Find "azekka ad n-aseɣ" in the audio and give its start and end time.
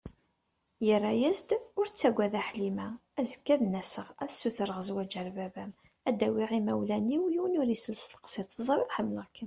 3.19-4.07